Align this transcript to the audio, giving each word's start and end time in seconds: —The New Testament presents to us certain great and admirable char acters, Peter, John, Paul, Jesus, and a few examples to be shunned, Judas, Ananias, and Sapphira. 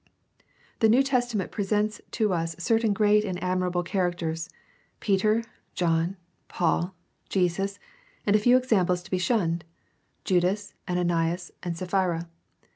—The 0.79 0.89
New 0.89 1.03
Testament 1.03 1.51
presents 1.51 2.01
to 2.09 2.33
us 2.33 2.55
certain 2.57 2.91
great 2.91 3.23
and 3.23 3.37
admirable 3.43 3.83
char 3.83 4.11
acters, 4.11 4.49
Peter, 4.99 5.43
John, 5.75 6.17
Paul, 6.47 6.95
Jesus, 7.29 7.77
and 8.25 8.35
a 8.35 8.39
few 8.39 8.57
examples 8.57 9.03
to 9.03 9.11
be 9.11 9.19
shunned, 9.19 9.63
Judas, 10.25 10.73
Ananias, 10.89 11.51
and 11.61 11.77
Sapphira. 11.77 12.27